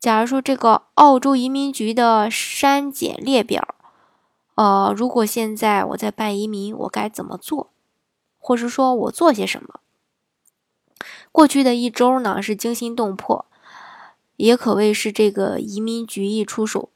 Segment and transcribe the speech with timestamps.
[0.00, 3.74] 假如说这个澳洲移民局的删减列表，
[4.54, 7.70] 呃，如果现在我在办移民，我该怎么做，
[8.38, 9.80] 或是说我做些什么？
[11.32, 13.46] 过去的一周呢是惊心动魄，
[14.36, 16.90] 也可谓是这个移民局一出手，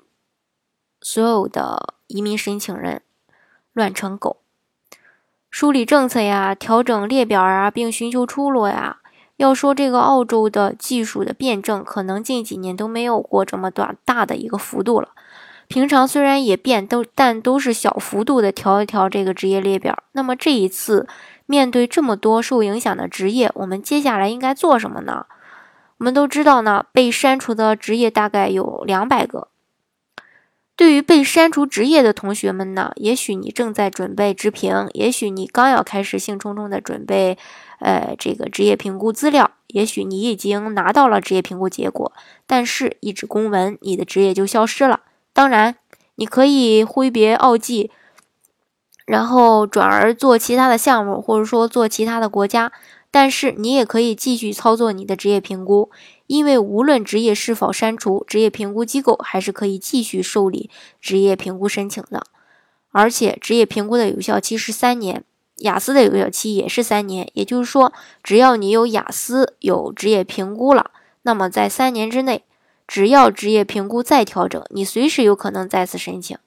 [1.00, 3.02] 所有的移民申请人
[3.72, 4.38] 乱成狗，
[5.50, 9.01] 梳理政策呀，调整列表啊，并寻求出路呀。
[9.42, 15.08] 要说这个澳洲的技术的辩证，可能近几年都没有过这么短大的一个幅度了。
[15.66, 19.98] 平常虽然也变，都但都是小幅度的调一调这个职业列表。
[20.12, 21.08] 那么这一次
[21.46, 25.26] 面对这么多受影响的职业，我们接下来应该做什么呢？
[25.98, 29.48] 我们都知道呢，被删除的职业大概有两百个。
[30.82, 37.38] 对于被删除职业的同学们呢，也许你正在准备职评，也许你刚要开始兴冲冲的准备。
[37.78, 42.12] 呃，这个职业评估资料，也许你已经拿到了职业评估结果，
[42.48, 45.02] 但是一纸公文，你的职业就消失了。
[45.32, 45.76] 当然，
[46.16, 47.92] 你可以挥别澳际，
[49.06, 52.72] 然后转而做其他的项目，或者说做其他的国家，
[53.12, 55.92] 但是你也可以继续操作你的职业评估，
[56.32, 62.24] 因为无论职业是否删除，职业评估机构还是可以继续受理职业评估申请的，
[62.90, 65.24] 而且职业评估的有效期是三年。
[65.56, 67.92] 雅思的有效期也是三年，也就是说，
[68.22, 72.44] 只要你有雅思、有职业评估了，那么在三年之内，
[72.88, 76.38] 只要职业评估再调整，你随时有可能再次申请。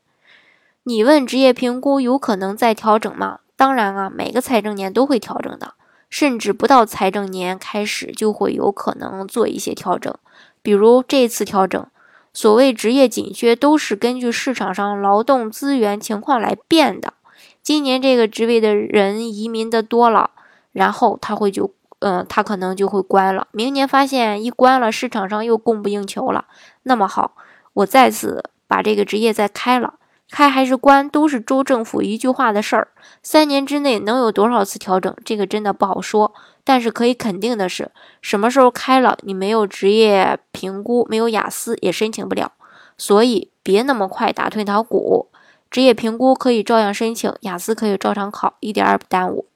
[0.81, 3.41] 你问职业评估有可能再调整吗？
[3.55, 5.75] 当然啊，每个财政年都会调整的，
[6.15, 10.15] 甚至不到财政年开始就会有可能做一些调整。
[10.61, 11.85] 比如这次调整，
[12.31, 17.15] 所谓职业紧缺都是根据市场上劳动资源情况来变的。
[17.61, 20.31] 今年这个职位的人移民的多了，
[20.71, 23.49] 然后他会就，嗯，他可能就会关了。
[23.51, 26.45] 明年发现一关了，市场上又供不应求了，
[26.83, 27.35] 那么好，
[27.73, 29.95] 我再次把这个职业再开了，
[30.29, 32.89] 开还是关都是州政府一句话的事儿。
[33.23, 36.33] 三年之内能有多少次调整，这个真的不好说。
[36.63, 37.91] 但是可以肯定的是，
[38.21, 42.53] 什么时候开了，你没有职业评估，没有雅思也申请不了。
[42.97, 45.29] 所以别那么快打退堂鼓。
[45.69, 49.47] 职业评估可以照样申请，雅思可以照常考，一点也不耽误。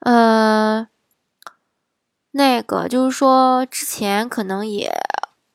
[0.00, 0.88] 呃，
[2.32, 4.92] 那个就是说，之前可能也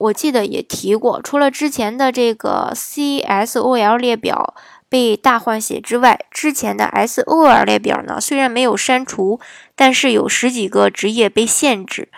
[0.01, 4.55] 我记得也提过，除了之前的这个 CSOL 列表
[4.89, 9.39] 被大换血之外，之前的 SOL 列表呢，虽然没有删除，
[9.75, 12.09] 但是有十几个职业被限制。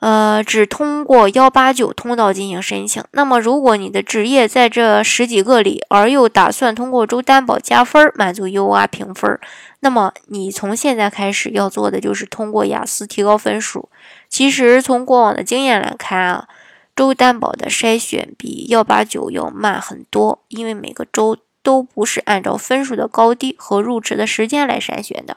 [0.00, 3.02] 呃，只通过幺八九通道进行申请。
[3.10, 9.40] 那么，如果你的职业在这十几个里，而又打算通过州担保加分满足 UO R 评分，
[9.80, 13.88] 那么你从现在开始要做的就是通过雅思提高分数。
[14.28, 16.46] 其实从过往的经验来看啊，
[16.98, 25.36] 州担保的筛选比幺八九要慢很多，因为每个州都不是按照分数的高低和入职的时间来筛选的，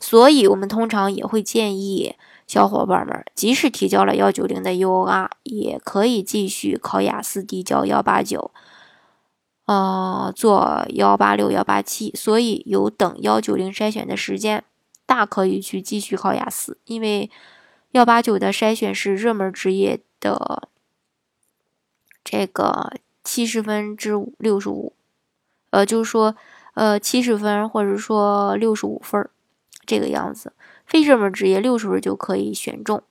[0.00, 2.16] 所以我们通常也会建议。
[2.48, 8.50] 小伙伴们，即使提交了幺九零的 UOR，也可以继续考雅思，递交幺八九，
[9.66, 12.10] 呃，做幺八六、幺八七。
[12.16, 14.64] 所以有等幺九零筛选的时间，
[15.04, 17.30] 大可以去继续考雅思，因为
[17.90, 20.70] 幺八九的筛选是热门职业的
[22.30, 22.92] 这个
[23.24, 24.92] 七十分之六十五，
[25.70, 26.36] 呃，就是说，
[26.74, 29.26] 呃，七十分或者说六十五分
[29.86, 30.52] 这个样子。
[30.84, 33.02] 非热门职业六十分就可以选中。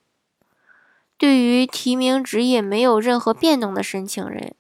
[1.18, 4.54] 对于提名职业没有任何变动的申请人，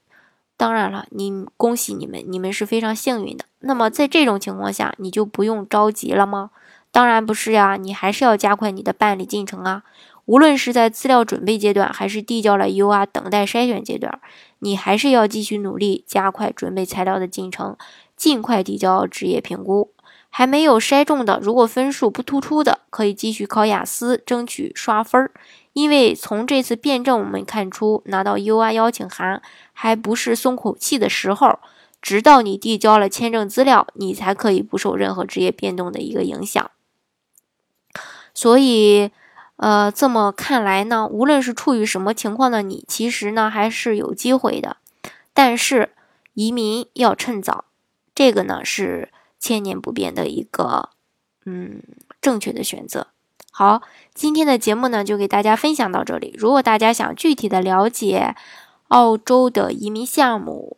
[0.56, 3.46] 当然了，你恭喜你们，你们是非常幸运的。
[3.60, 6.50] 那么在这种情况下，你就不用着急了吗？
[6.92, 9.84] 当然不是呀，你还是要加快你的办理进程啊。
[10.28, 14.20] 无论是在资料准备阶段，还是递交了 UR 等待筛选阶段，
[14.60, 17.78] 你还是要继续努力，加快准备材料的进程，
[18.18, 19.92] 尽快递交职业评估。
[20.30, 25.32] 还没有筛中的，如果分数不突出的，可以继续考雅思，争取刷分儿。
[25.72, 29.42] 因为从这次辩证我们看出，拿到 U R 邀请函
[29.72, 31.60] 还不是松口气的时候，
[32.02, 36.70] 直到你递交了签证资料，你才可以不受任何职业变动的一个影响。
[38.34, 39.12] 所以，
[39.58, 44.78] 呃，这么看来呢，无论是处于什么情况的你，其实呢还是有机会的。
[45.34, 45.90] 但是
[46.34, 47.66] 移民要趁早，
[48.16, 50.90] 这个呢是千年不变的一个
[51.46, 51.82] 嗯
[52.22, 53.08] 正确的选择。
[53.52, 53.82] 好，
[54.14, 56.36] 今天的节目呢就给大家分享到这里。
[56.38, 58.36] 如果大家想具体的了解
[58.90, 60.78] 澳洲的移民项目，